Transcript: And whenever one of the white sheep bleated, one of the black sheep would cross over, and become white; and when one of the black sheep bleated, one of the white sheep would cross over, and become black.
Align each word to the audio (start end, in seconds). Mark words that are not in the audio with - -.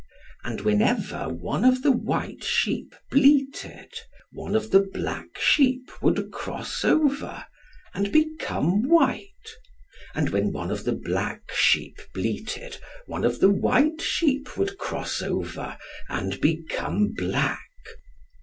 And 0.43 0.61
whenever 0.61 1.29
one 1.29 1.63
of 1.63 1.83
the 1.83 1.91
white 1.91 2.43
sheep 2.43 2.95
bleated, 3.11 3.93
one 4.31 4.55
of 4.55 4.71
the 4.71 4.79
black 4.79 5.37
sheep 5.37 5.91
would 6.01 6.31
cross 6.31 6.83
over, 6.83 7.45
and 7.93 8.11
become 8.11 8.81
white; 8.89 9.29
and 10.15 10.31
when 10.31 10.51
one 10.51 10.71
of 10.71 10.85
the 10.85 10.93
black 10.95 11.51
sheep 11.51 12.01
bleated, 12.15 12.77
one 13.05 13.23
of 13.23 13.39
the 13.41 13.51
white 13.51 14.01
sheep 14.01 14.57
would 14.57 14.79
cross 14.79 15.21
over, 15.21 15.77
and 16.09 16.41
become 16.41 17.09
black. 17.15 17.69